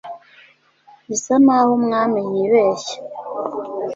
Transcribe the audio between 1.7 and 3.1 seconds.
umwami yibeshya